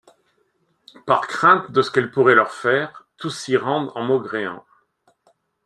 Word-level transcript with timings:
Par 1.05 1.27
crainte 1.27 1.71
de 1.71 1.83
ce 1.83 1.91
qu’elle 1.91 2.09
pourrait 2.09 2.33
leur 2.33 2.49
faire, 2.51 3.05
tous 3.17 3.29
s’y 3.29 3.55
rendent 3.55 3.91
en 3.93 4.01
maugréant. 4.03 4.65